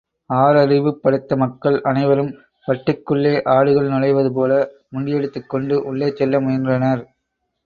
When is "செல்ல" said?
6.15-6.39